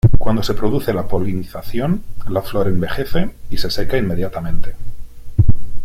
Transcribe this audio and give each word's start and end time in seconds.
Cuando 0.17 0.41
se 0.41 0.55
produce 0.55 0.95
la 0.95 1.07
polinización, 1.07 2.01
la 2.29 2.41
flor 2.41 2.67
envejece 2.67 3.35
y 3.51 3.59
se 3.59 3.69
seca 3.69 3.99
inmediatamente. 3.99 4.73